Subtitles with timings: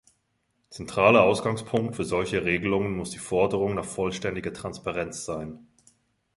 [0.71, 5.67] Zentraler Ausgangspunkt für solche Regelungen muss die Forderung nach vollständiger Transparenz sein.